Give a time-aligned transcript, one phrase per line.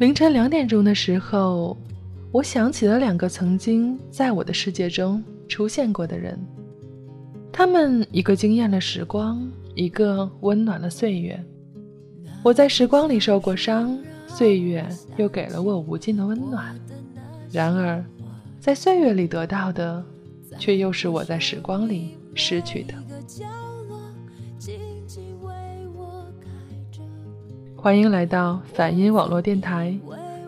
[0.00, 1.76] 凌晨两点钟的时候，
[2.32, 6.40] 我想起了两个曾经在我的世界中出现过的人，
[7.52, 11.38] 他们一个惊艳了时光，一个温暖了岁月。
[12.42, 14.88] 我在时光里受过伤，岁月
[15.18, 16.74] 又给了我无尽的温暖。
[17.52, 18.02] 然而，
[18.58, 20.02] 在岁月里得到的，
[20.58, 22.94] 却又是我在时光里失去的。
[27.82, 29.98] 欢迎来到反音网络电台，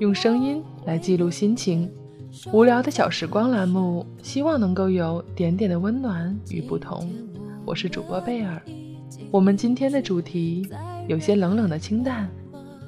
[0.00, 1.90] 用声音来记录心情。
[2.52, 7.10] 无聊的小时光栏目，希望能够有点点的温暖与不同。
[7.64, 8.60] 我是主播贝尔，
[9.30, 10.68] 我们今天的主题
[11.08, 12.28] 有些冷冷的清淡，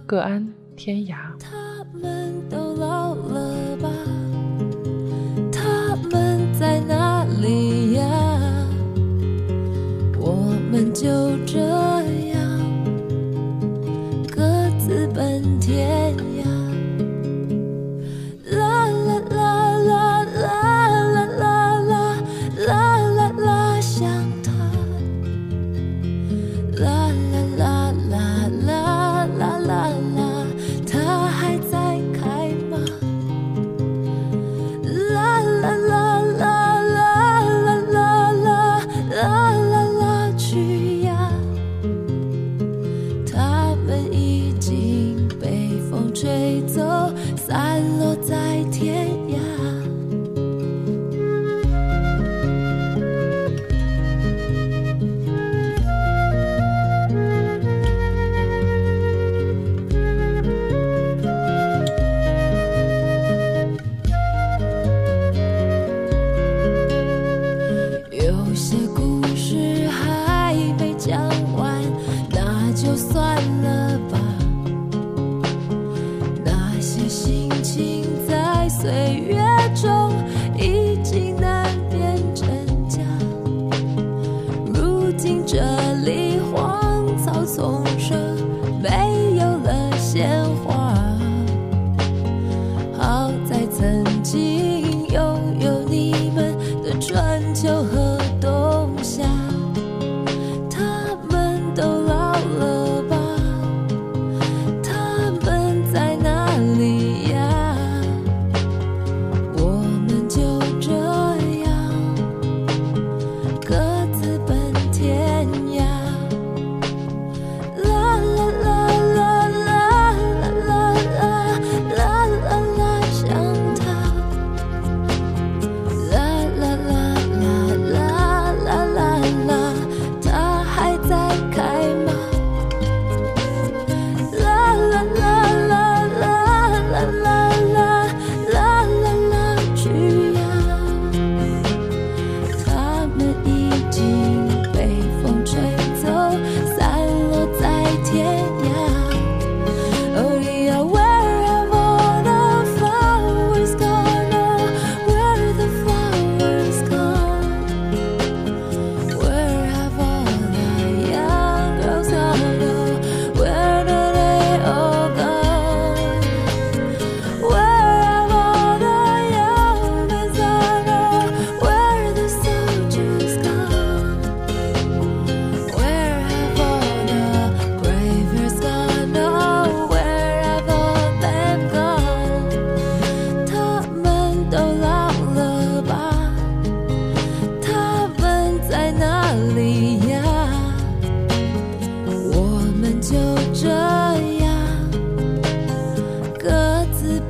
[0.04, 1.16] 各安天涯。
[1.40, 3.88] 他们都老了吧？
[5.50, 8.04] 他们在哪里呀？
[10.20, 11.08] 我们就
[11.46, 12.33] 这样。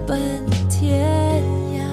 [0.07, 1.85] 奔天涯。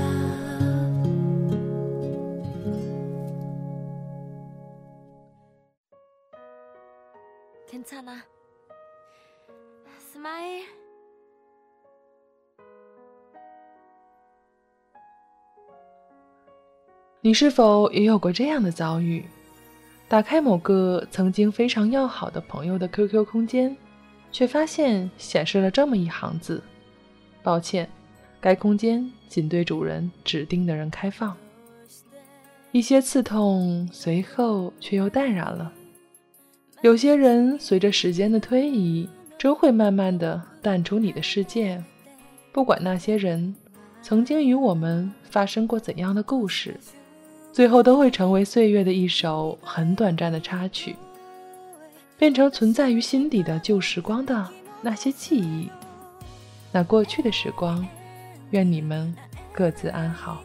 [17.23, 19.23] 你是否也有过这样的遭遇？
[20.09, 23.77] 打开某个曾经非常要好的朋友的 QQ 空间，
[24.31, 26.61] 却发现显示了这么一行字
[27.43, 27.89] ：“抱歉，
[28.39, 31.35] 该空间仅对主人指定的人开放。”
[32.71, 35.71] 一些刺痛，随后却又淡然了。
[36.81, 39.07] 有些人随着时间的推移，
[39.37, 41.83] 终会慢慢的淡出你的世界。
[42.51, 43.55] 不管那些人
[44.01, 46.79] 曾经与我们发生过怎样的故事。
[47.53, 50.95] 最后都会成为岁月的一首很短暂的插曲，
[52.17, 54.47] 变成存在于心底的旧时光的
[54.81, 55.67] 那些记忆。
[56.71, 57.85] 那过去的时光，
[58.51, 59.13] 愿你们
[59.51, 60.41] 各自安好。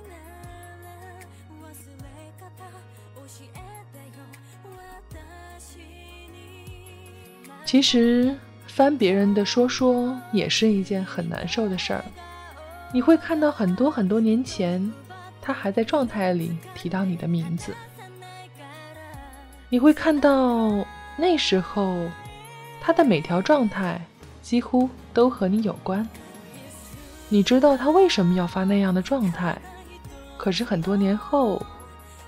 [7.65, 8.35] 其实
[8.67, 12.05] 翻别人的说说也是一件很难受的事儿。
[12.93, 14.93] 你会看到很多很多年前，
[15.43, 17.75] 他还在状态里提到你的名字。
[19.69, 20.87] 你会看到
[21.17, 22.09] 那时候
[22.81, 24.01] 他的每条状态
[24.47, 26.09] 几乎都和你有关。
[27.29, 29.61] 你知道他为什么要发那样的状态，
[30.37, 31.61] 可是很多年后，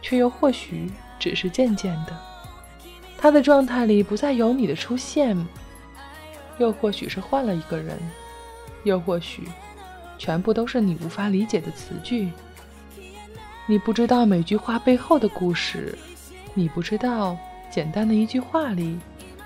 [0.02, 2.18] 却又或许只是渐渐的。
[3.16, 5.38] 他的状态里不再有你的出现，
[6.58, 7.96] 又或许是换了一个人，
[8.82, 9.44] 又或许
[10.18, 12.32] 全部都是你无法理解的词句。
[13.68, 15.96] 你不知道每句话背后的故事，
[16.52, 17.36] 你不知道
[17.70, 18.98] 简单的一句话里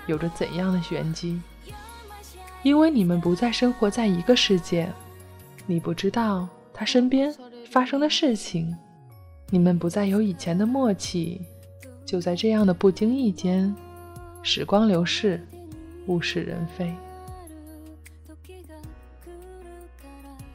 [0.07, 1.39] 有着怎样的玄机，
[2.63, 4.89] 因为你们不再生活在一个世界，
[5.65, 7.33] 你不知道他身边
[7.69, 8.73] 发生的事情，
[9.49, 11.41] 你们不再有以前的默契。
[12.05, 13.73] 就在这样的不经意间，
[14.41, 15.45] 时光流逝，
[16.07, 16.93] 物是人非。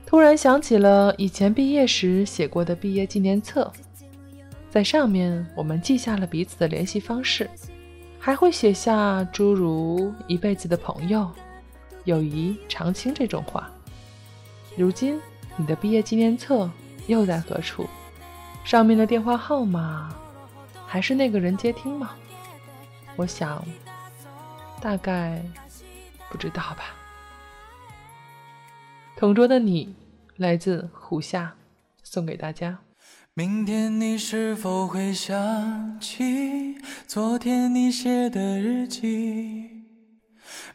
[0.07, 3.71] 突然想起了以前毕业时写过的毕业纪念册，
[4.71, 7.49] 在上面我们记下了彼此的联系方式，
[8.19, 11.31] 还会写下诸如“一辈子的朋友
[12.09, 13.71] ”“友谊长青”这种话。
[14.77, 15.21] 如今，
[15.57, 16.71] 你的毕业纪念册
[17.07, 17.87] 又在何处？
[18.65, 20.15] 上面的电话号码？
[20.87, 22.13] 还是那个人接听吗？
[23.15, 23.63] 我想，
[24.81, 25.43] 大概
[26.31, 26.95] 不知道吧。
[29.17, 29.95] 同桌的你，
[30.37, 31.55] 来自胡夏，
[32.03, 32.79] 送给大家。
[33.35, 39.78] 明天你是否会想起昨天你写的日记？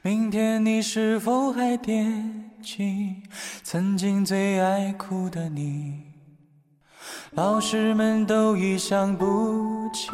[0.01, 3.15] 明天你是否还惦记
[3.63, 6.01] 曾经最爱哭的你？
[7.31, 10.12] 老师们都已想不起，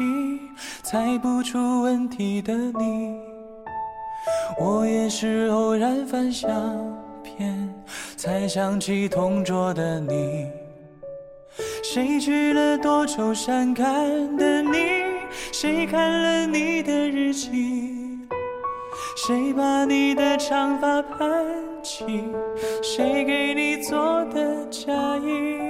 [0.82, 3.14] 猜不出问题的你，
[4.58, 6.50] 我也是偶然翻相
[7.22, 7.74] 片，
[8.16, 10.48] 才想起同桌的你。
[11.82, 13.84] 谁去了多愁善感
[14.36, 14.78] 的你？
[15.52, 17.99] 谁看了你的日记？
[19.30, 21.46] 谁把你的长发盘
[21.84, 22.04] 起？
[22.82, 25.69] 谁给你做的嫁衣？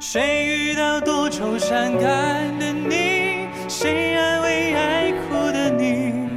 [0.00, 3.48] 谁遇到多愁善感的你？
[3.68, 6.30] 谁安慰爱哭的你？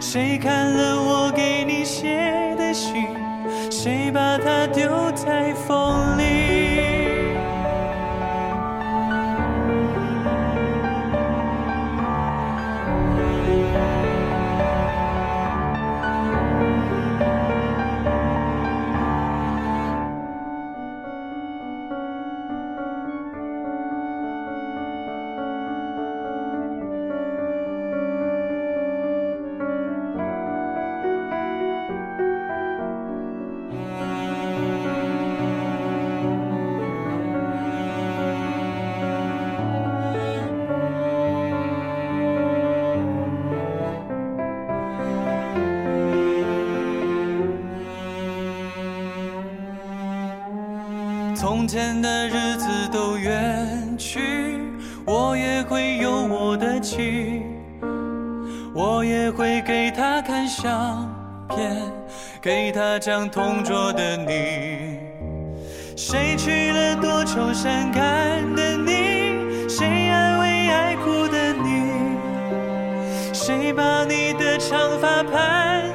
[0.00, 3.08] 谁看了我给你写的信？
[3.68, 5.51] 谁把它丢在
[51.62, 54.58] 从前的日子都远去，
[55.06, 57.44] 我也会有我的情，
[58.74, 61.08] 我也会给他看相
[61.48, 61.80] 片，
[62.40, 64.98] 给他讲同桌的你。
[65.94, 69.68] 谁娶了多愁善感的你？
[69.68, 71.92] 谁安慰爱哭的你？
[73.32, 75.91] 谁把你的长发盘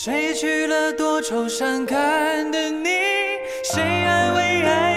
[0.00, 2.88] 谁娶了多愁善感的你？
[3.64, 4.87] 谁安慰爱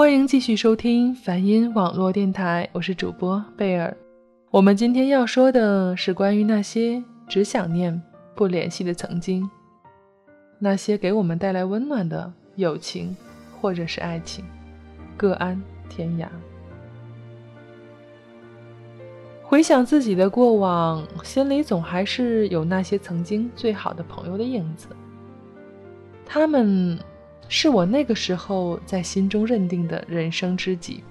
[0.00, 3.94] 欢迎继续收听梵音网络电台，我是主播贝尔。
[4.50, 8.00] 我们今天要说的是关于那些只想念
[8.34, 9.46] 不联系的曾经，
[10.58, 13.14] 那些给我们带来温暖的友情
[13.60, 14.42] 或者是爱情，
[15.18, 16.26] 各安天涯。
[19.42, 24.88] 回想自己的过往，心里总还是有那些曾经最好的朋友的影子，
[26.24, 26.98] 他们。
[27.52, 31.02] 是我那个时候在心中认定的人生知己，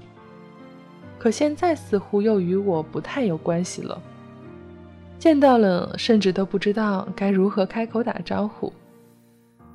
[1.17, 4.01] 可现在似乎又与我不太有关系了。
[5.19, 8.71] 见到了，甚至都不知道该如何开口打招呼。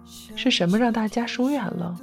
[0.07, 1.95] 是什么让大家疏远了？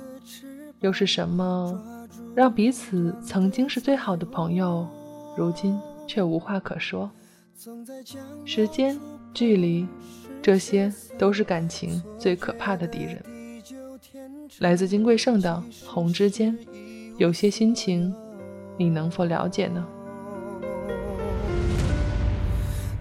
[0.79, 4.87] 又是什么让彼此曾经是最好的朋友，
[5.35, 5.75] 如今
[6.07, 7.09] 却无话可说？
[8.45, 8.99] 时间、
[9.33, 9.87] 距离，
[10.39, 13.40] 这些都是感情最可怕的敌人。
[14.59, 16.55] 来自金贵盛的《红之间》，
[17.17, 18.13] 有些心情，
[18.77, 19.83] 你能否了解呢？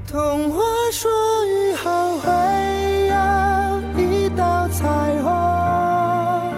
[0.06, 1.10] 童话说
[1.46, 2.30] 雨后会
[3.08, 6.52] 有一道彩虹，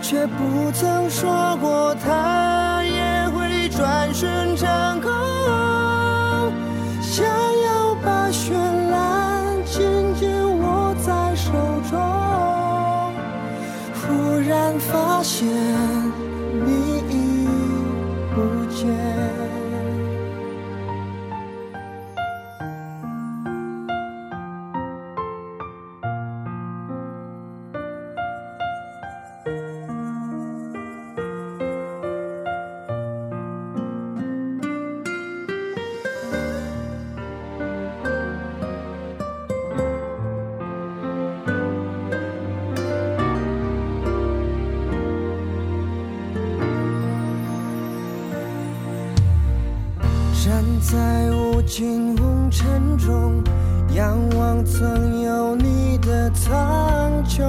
[0.00, 4.53] 却不曾说过它也会转瞬
[15.24, 16.03] 现。
[50.44, 53.42] 站在无尽红尘中，
[53.94, 57.40] 仰望曾有你的苍穹，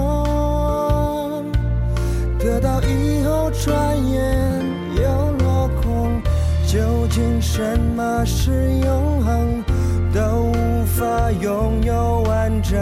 [2.40, 3.76] 得到以后转
[4.10, 4.64] 眼
[4.96, 5.04] 又
[5.44, 6.22] 落空。
[6.66, 9.62] 究竟什么是永恒，
[10.14, 12.80] 都无法拥有完整。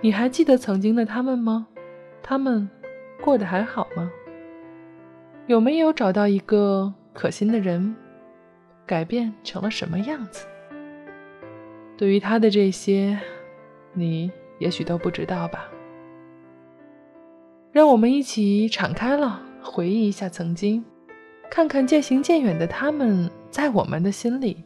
[0.00, 1.66] 你还记得曾经的他们吗？
[2.22, 2.68] 他们
[3.22, 4.10] 过得还好吗？
[5.46, 7.94] 有没有找到一个可心的人？
[8.84, 10.46] 改变成了什么样子？
[11.96, 13.18] 对于他的这些，
[13.94, 15.68] 你也许都不知道吧。
[17.72, 20.84] 让我们一起敞开了，回忆一下曾经，
[21.50, 24.62] 看看渐行渐远的他们，在我们的心里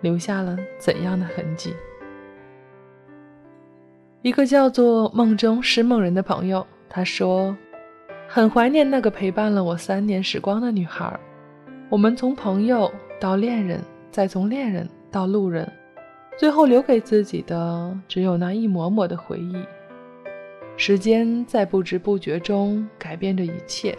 [0.00, 1.74] 留下了怎样的痕迹。
[4.22, 7.56] 一个叫做梦中是梦人的朋友，他说
[8.28, 11.18] ：“很怀念那个陪伴了我三年时光的女孩。
[11.88, 15.66] 我们从朋友到恋人，再从恋人到路人，
[16.38, 19.56] 最后留给自己的只有那一抹抹的回忆。
[20.76, 23.96] 时间在不知不觉中改变着一切。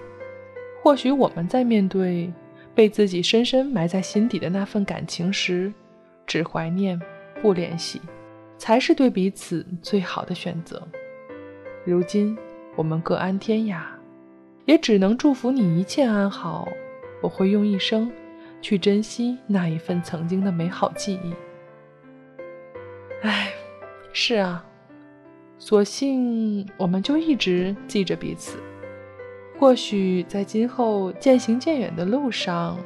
[0.84, 2.32] 或许我们在面对
[2.75, 5.74] 被自己深深埋在心底的那份感情时，
[6.28, 7.01] 只怀念
[7.42, 8.00] 不联系。”
[8.62, 10.80] 才是对彼此最好的选择。
[11.84, 12.38] 如今
[12.75, 13.82] 我们各安天涯，
[14.65, 16.70] 也只能祝福你一切安好。
[17.24, 18.12] 我会用一生
[18.62, 21.34] 去珍惜那一份曾经的美好记忆。
[23.24, 23.51] 唉，
[24.13, 24.63] 是啊，
[25.58, 28.60] 索性我们就一直记着彼此。
[29.58, 32.77] 或许在今后渐行渐远的路上，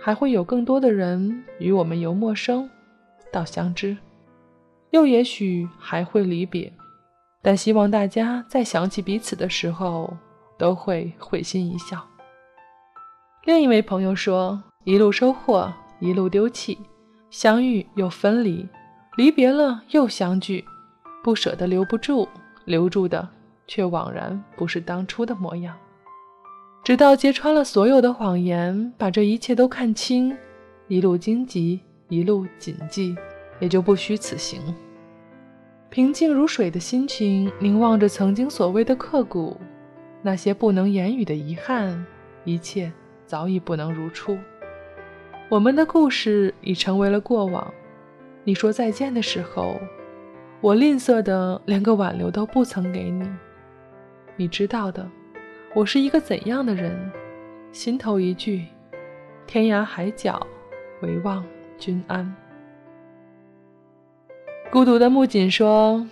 [0.00, 2.70] 还会有更多的人与我们由陌生
[3.30, 3.94] 到相知。
[4.94, 6.72] 又也许还会离别，
[7.42, 10.16] 但希望大家在想起彼此的时候，
[10.56, 12.00] 都会会心一笑。
[13.44, 16.78] 另一位朋友说：“一路收获，一路丢弃，
[17.28, 18.68] 相遇又分离，
[19.16, 20.64] 离别了又相聚，
[21.24, 22.28] 不舍得留不住，
[22.64, 23.28] 留住的
[23.66, 25.76] 却枉然不是当初的模样。
[26.84, 30.36] 直到揭穿了所有的谎言，把这一切都看清，
[30.86, 33.16] 一路荆棘，一路谨记，
[33.58, 34.62] 也就不虚此行。”
[35.94, 39.56] 平静如水的心情，凝望着曾经所谓的刻骨，
[40.22, 42.04] 那些不能言语的遗憾，
[42.42, 42.92] 一切
[43.24, 44.36] 早已不能如初。
[45.48, 47.72] 我们的故事已成为了过往。
[48.42, 49.76] 你说再见的时候，
[50.60, 53.30] 我吝啬的连个挽留都不曾给你。
[54.34, 55.08] 你知道的，
[55.76, 57.08] 我是一个怎样的人？
[57.70, 58.64] 心头一句，
[59.46, 60.44] 天涯海角，
[61.02, 61.46] 唯望
[61.78, 62.34] 君安。
[64.70, 66.04] 孤独的木槿说：“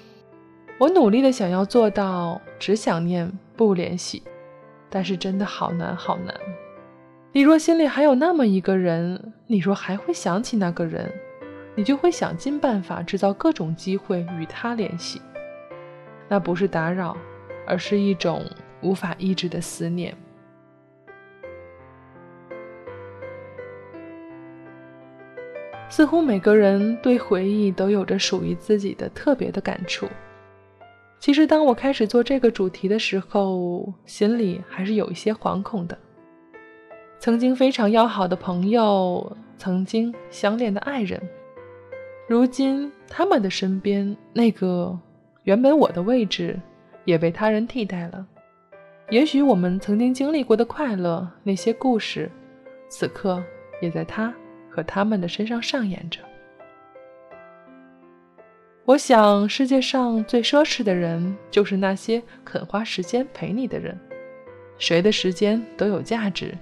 [0.79, 4.23] 我努力的想要做到只想念不联系，
[4.89, 6.33] 但是真的好难好难。
[7.33, 11.11] 你若心里还有那么一个人，你若还会想起那个人，
[11.75, 15.21] 你就会想尽办法制造各种机会与他联系。
[16.29, 17.17] 那不是打扰，
[17.67, 18.45] 而是一种
[18.81, 20.17] 无法抑制的思念。”
[25.93, 30.09] 似乎每个人对回忆都有着属于自己的特别的感触。
[31.21, 35.99] 其实，当我开始做这个主题的时候，心里还是有一些惶恐的。
[37.19, 41.21] 曾经非常要好的朋友，曾经相恋的爱人，
[42.27, 44.99] 如今他们的身边那个
[45.43, 46.59] 原本我的位置，
[47.05, 48.27] 也被他人替代了。
[49.11, 52.31] 也许我们曾经经历过的快乐，那些故事，
[52.89, 53.45] 此刻
[53.83, 54.33] 也在他。
[54.73, 56.21] 和他们的身上上演着。
[58.85, 63.97] 我想，世界上最奢侈的人，就是那些肯花时间陪你的人。
[64.79, 66.57] 谁的时间都有价值，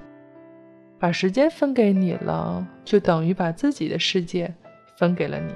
[0.98, 4.52] 把时间分给你了，就等于把自己的世界
[4.98, 5.54] 分给了你。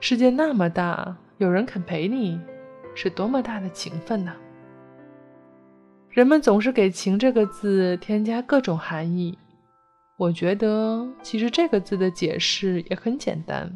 [0.00, 2.38] 世界那么大，有人肯陪你，
[2.94, 4.32] 是多么大的情分呢？
[6.10, 9.36] 人们总是给“情”这个字添加各种含义。
[10.16, 13.70] 我觉得，其实这个字的解释也很简单，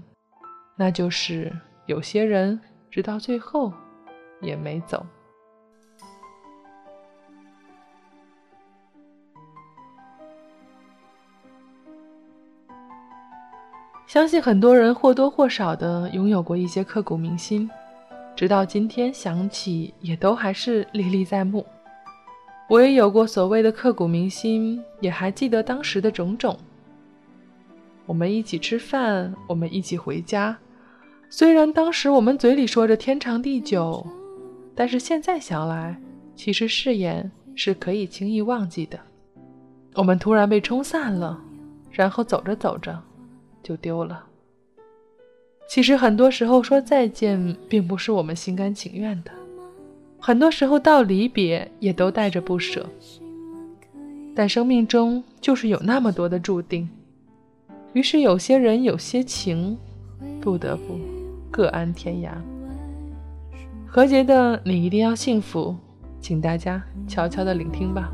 [0.77, 1.53] 那就是
[1.87, 2.59] 有些人
[2.90, 3.72] 直到最后
[4.40, 5.05] 也没走。
[14.07, 17.68] 相信很多人或多或少的拥有过一些刻骨铭心，
[18.35, 21.66] 直到今天想起，也都还是历历在目。
[22.68, 26.59] 我也有过所谓的刻骨铭心，也还记得当时的种种。
[28.04, 30.57] 我们一起吃饭，我们一起回家。
[31.31, 34.07] 虽然当时我们嘴里说着天长地久，
[34.74, 35.98] 但是现在想来，
[36.37, 38.98] 其实誓言是可以轻易忘记的。
[39.94, 41.42] 我们突然被冲散了，
[41.90, 43.02] 然后走着走着
[43.62, 44.24] 就丢了。
[45.68, 49.31] 其实很多时候说再见，并不是我们心甘情愿的。
[50.20, 52.87] 很多时候到离别也都带着不舍，
[54.35, 56.88] 但生命中就是有那么多的注定，
[57.92, 59.78] 于是有些人有些情，
[60.40, 60.98] 不得不
[61.50, 62.31] 各安天涯。
[63.87, 65.70] 何洁的《你一定要幸福》，
[66.20, 68.12] 请大家悄悄的聆听吧。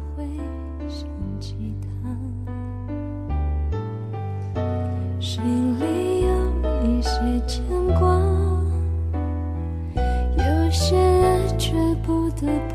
[12.37, 12.74] 不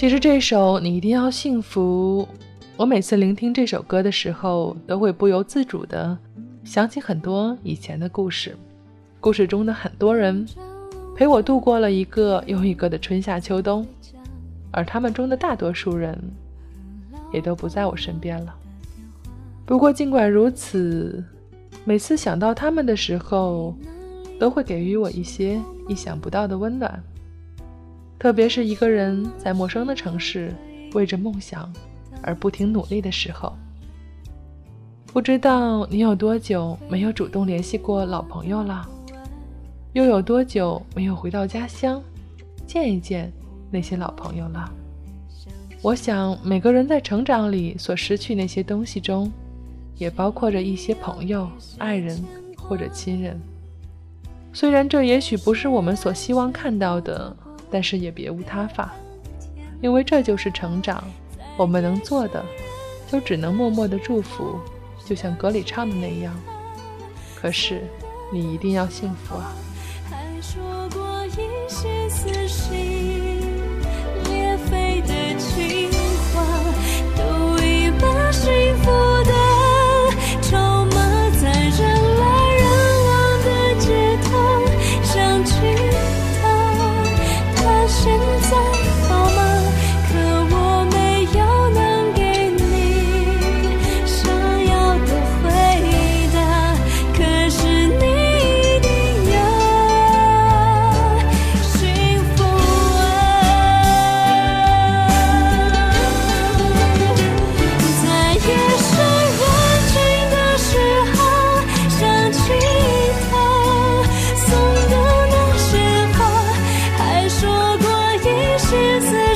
[0.00, 2.26] 其实这首《你一定要幸福》，
[2.78, 6.16] 我每次聆听这首歌的时候，都会不由自主的
[6.64, 8.56] 想起很多以前的故事。
[9.20, 10.46] 故事中的很多人
[11.14, 13.86] 陪我度过了一个又一个的春夏秋冬，
[14.70, 16.18] 而他们中的大多数人
[17.30, 18.54] 也都不在我身边了。
[19.66, 21.22] 不过尽管如此，
[21.84, 23.76] 每次想到他们的时候，
[24.38, 26.90] 都会给予我一些意想不到的温暖。
[28.20, 30.54] 特别是一个人在陌生的城市
[30.92, 31.72] 为着梦想
[32.20, 33.50] 而不停努力的时候。
[35.06, 38.86] 不知道你有多久没有主动联系过老朋友了，
[39.94, 42.00] 又有多久没有回到家乡
[42.66, 43.32] 见一见
[43.70, 44.70] 那些老朋友了？
[45.80, 49.32] 我想每个人在成长里所失去那些东西中，
[49.96, 52.22] 也包括着一些朋友、爱人
[52.54, 53.40] 或者亲人。
[54.52, 57.34] 虽然这也许不是我们所希望看到的。
[57.70, 58.92] 但是也别无他法，
[59.80, 61.02] 因为这就是成长。
[61.56, 62.44] 我们能做的，
[63.10, 64.58] 就只能默默的祝福，
[65.04, 66.34] 就像歌里唱的那样。
[67.34, 67.82] 可是，
[68.32, 69.52] 你一定要幸福啊！
[70.08, 73.40] 还说过一些撕心
[74.24, 75.90] 裂肺的情
[76.32, 76.44] 话，
[77.16, 78.90] 都已把幸福
[79.24, 79.32] 的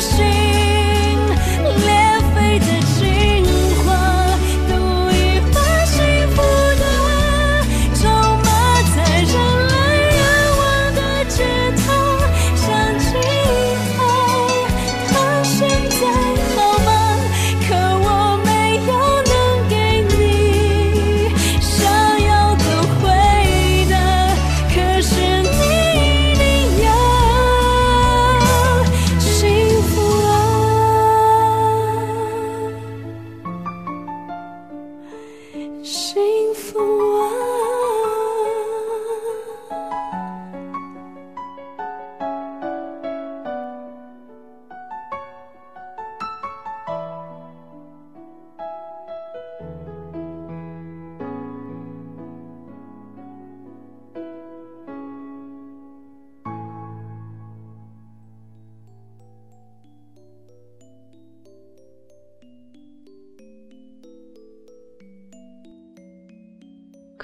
[0.00, 0.33] 些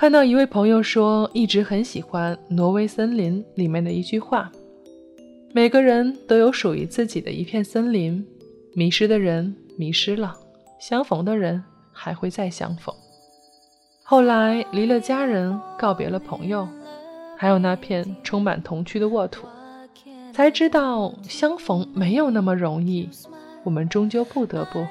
[0.01, 4.51] 看到一位朋友说，一直很喜欢《挪威森林》里面的一句话
[5.53, 8.27] ：“每个人都有属于自己的一片森林，
[8.73, 10.35] 迷失的人迷失了，
[10.79, 12.95] 相逢的人还会再相逢。”
[14.03, 16.67] 后来离了家人，告别了朋友，
[17.37, 19.47] 还有那片充满童趣的沃土，
[20.33, 23.07] 才知道相逢没有那么容易，
[23.65, 24.87] 我们终究不得不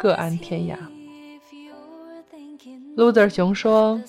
[0.00, 0.78] 各安天涯。
[2.96, 4.00] loser 熊说。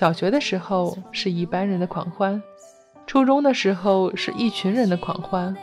[0.00, 2.42] 小学的时候是一班人的狂欢，
[3.06, 5.54] 初中的时候是一群人的狂欢，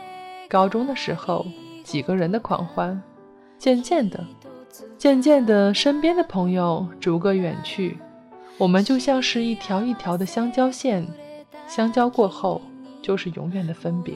[0.48, 1.44] 高中的时候
[1.82, 3.02] 几个人的狂欢，
[3.58, 4.24] 渐渐的，
[4.96, 7.98] 渐渐的，身边的朋友逐个远去，
[8.58, 11.04] 我们就像是一条一条的相交线，
[11.66, 12.62] 相交过后
[13.02, 14.14] 就是永远的分别。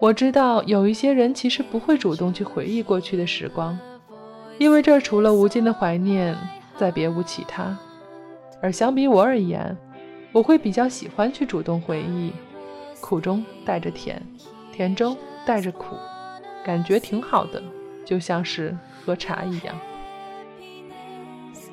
[0.00, 3.78] 我知道有一些人其实不会主动去回忆过去的时光，
[4.64, 6.34] 因为这除了无尽的怀念，
[6.74, 7.76] 再别无其他。
[8.62, 9.76] 而相比我而言，
[10.32, 12.32] 我会比较喜欢去主动回忆，
[12.98, 14.26] 苦中带着甜，
[14.72, 15.96] 甜中带着苦，
[16.64, 17.62] 感觉挺好的，
[18.06, 18.74] 就像是
[19.04, 19.78] 喝茶一样。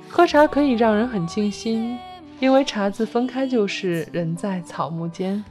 [0.09, 1.97] 喝茶可以让人很静心，
[2.41, 5.41] 因为茶字分开就是人在草木间，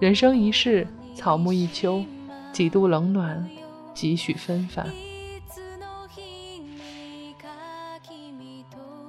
[0.00, 0.84] 人生一世，
[1.14, 2.04] 草木一秋。
[2.52, 3.48] 几度冷暖，
[3.94, 4.84] 几许纷繁。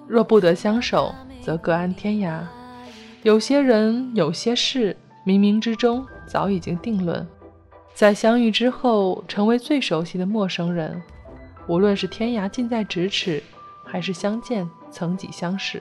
[0.10, 2.42] 若不得相守，则各安天涯。
[3.22, 7.26] 有些人，有些事，冥冥之中早已经定论，
[7.94, 11.00] 在相遇之后，成为最熟悉的陌生人。
[11.68, 13.44] 无论是天涯近在咫尺，
[13.86, 15.80] 还是相见曾几相识，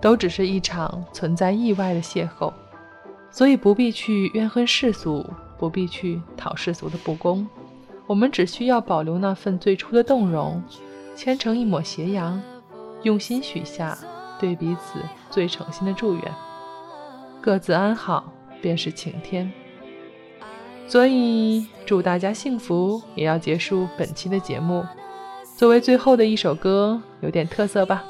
[0.00, 2.52] 都只是一场存在意外的邂逅，
[3.30, 5.24] 所以不必去怨恨世俗。
[5.58, 7.44] 不必去讨世俗的不公，
[8.06, 10.62] 我们只需要保留那份最初的动容，
[11.16, 12.40] 牵成一抹斜阳，
[13.02, 13.96] 用心许下
[14.40, 16.22] 对彼此最诚心的祝愿。
[17.40, 19.50] 各自安好，便是晴天。
[20.86, 24.84] 所以祝大家幸福，也要结束本期的节目。
[25.56, 28.04] 作为最后的一首歌，有点特色吧？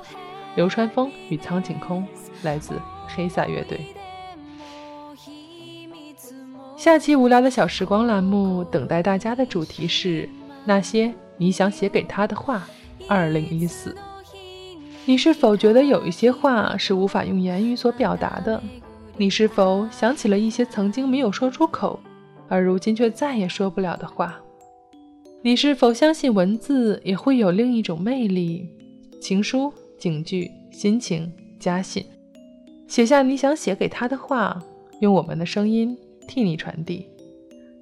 [0.54, 2.06] 流川枫与苍井空，
[2.42, 2.74] 来自
[3.06, 3.94] 黑撒乐队。
[6.76, 10.28] 下期无聊的小时光栏目，等待大家的主题是
[10.64, 12.62] 那些你想写给他的话。
[13.08, 13.96] 二零一四，
[15.08, 18.62] 你是否觉得有一些话是无法用言语所表达的？
[19.16, 21.98] 你是否想起了一些曾经没有说出口，
[22.46, 24.38] 而如今却再也说不了的话？
[25.40, 28.68] 你是否相信文字也会有另一种魅力？
[29.18, 32.04] 情书、警句、心情、家信，
[32.86, 34.62] 写下你想写给他的话，
[35.00, 35.96] 用我们的声音。
[36.28, 37.06] 替你传递，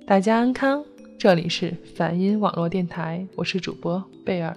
[0.07, 0.85] 大家安康。
[1.19, 4.57] 这里是梵音网络电台，我是主播贝尔。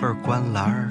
[0.00, 0.88] 本灌篮儿，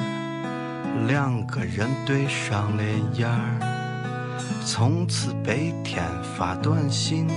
[1.07, 4.37] 两个人对上了眼儿。
[4.63, 6.05] 从此白天
[6.37, 7.27] 发短信，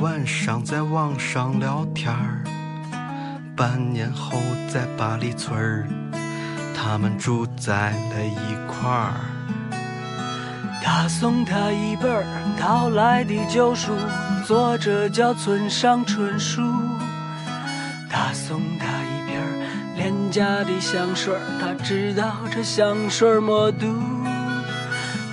[0.00, 2.42] 晚上在网上聊天儿。
[3.54, 4.38] 半年后，
[4.72, 5.86] 在八里村儿，
[6.74, 9.12] 他们住在了一块儿。
[10.82, 12.24] 他送她一本
[12.58, 13.92] 淘来的旧书，
[14.46, 16.62] 作者叫村上春树。
[18.08, 18.86] 他送她
[20.34, 23.86] 家的香水，他知道这香水没毒。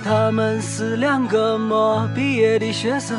[0.04, 3.18] 他们是两个没毕业的学生，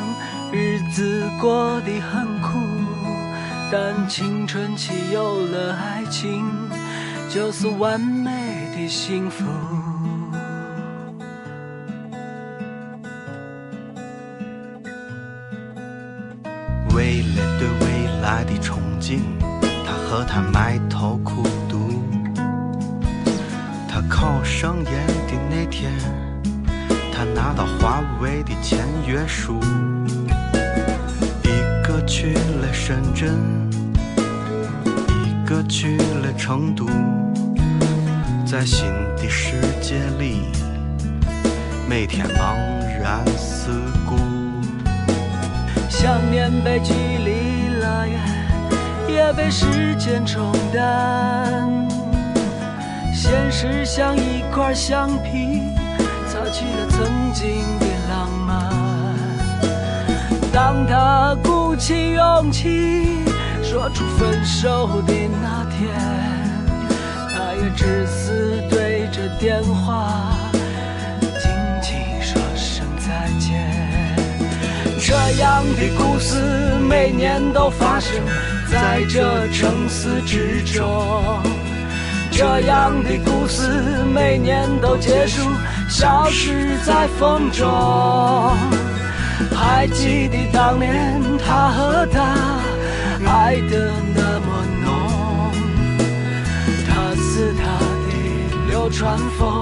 [0.49, 2.57] 日子过得很苦，
[3.69, 6.49] 但青春期有了爱情，
[7.29, 8.31] 就是完美
[8.77, 9.43] 的幸福。
[16.95, 19.19] 为了对未来的憧憬，
[19.85, 21.42] 他和她埋头苦
[24.63, 24.85] 上演
[25.27, 25.91] 的那天，
[27.11, 29.59] 他拿到华为的签约书。
[31.43, 33.33] 一个去了深圳，
[34.85, 36.85] 一个去了成都，
[38.45, 40.43] 在新的世界里，
[41.89, 42.55] 每天茫
[43.01, 43.69] 然四
[44.07, 44.15] 顾。
[45.89, 48.17] 想念被距离拉远，
[49.09, 51.82] 也被时间冲淡。
[53.23, 55.61] 现实像一块橡皮，
[56.27, 58.69] 擦去了曾经的浪漫。
[60.51, 63.23] 当他鼓起勇气
[63.63, 65.89] 说出分手的那天，
[67.33, 70.33] 他也只是对着电话。
[71.21, 71.49] 轻
[71.81, 73.71] 轻说声再见
[74.99, 76.35] 这样的故事
[76.89, 78.21] 每年都发生
[78.69, 81.41] 在这城市之中，
[82.35, 83.61] 这样的故事
[84.11, 85.47] 每年都结束，
[85.87, 87.69] 消失在风中。
[89.55, 92.35] 还记得当年他和她
[93.25, 95.51] 爱的那么浓，
[96.87, 97.61] 他是他
[98.07, 98.11] 的
[98.67, 99.61] 流川枫，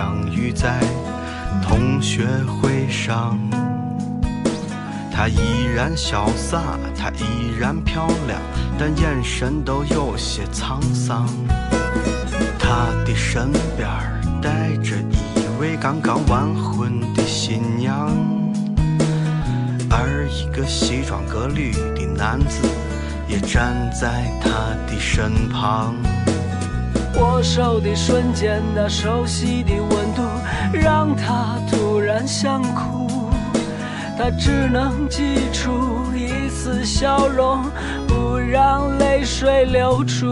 [0.00, 0.80] 相遇在
[1.62, 3.38] 同学会上。
[5.12, 6.62] 她依然潇洒，
[6.96, 8.40] 她依然漂亮，
[8.78, 11.28] 但眼神都有些沧桑。
[12.58, 13.90] 她的身边
[14.40, 18.08] 带着一位刚刚完婚的新娘，
[19.90, 22.66] 而一个西装革履的男子
[23.28, 24.50] 也站在她
[24.90, 25.94] 的身旁。
[27.20, 30.22] 握手的瞬间，那熟悉的温度
[30.72, 33.30] 让他突然想哭，
[34.16, 35.70] 他只能挤出
[36.16, 37.62] 一丝笑容，
[38.08, 40.26] 不让泪水流出。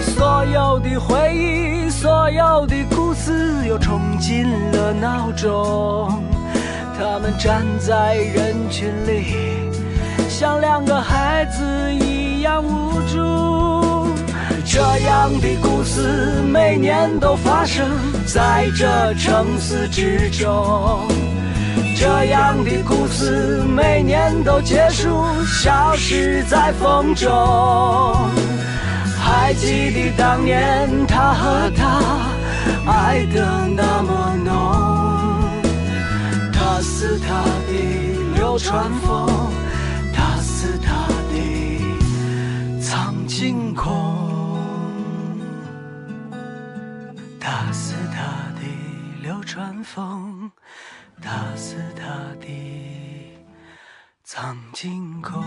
[0.00, 6.22] 所有的回忆，所有的故事，又冲进了脑中。
[6.96, 9.34] 他们站在人群里，
[10.28, 13.75] 像两个孩子一样无助。
[14.76, 17.88] 这样的故事每年都发生
[18.26, 21.08] 在这城市之中，
[21.96, 27.32] 这样的故事每年都结束，消失在风中。
[29.18, 32.02] 还记得当年他和她
[32.86, 34.52] 爱的那么浓，
[36.52, 37.72] 他是他的
[38.34, 39.26] 流川枫，
[40.12, 44.25] 他是他的苍井空。
[49.46, 50.50] 春风
[51.22, 52.04] 大肆大
[52.40, 53.38] 地
[54.24, 55.40] 藏进口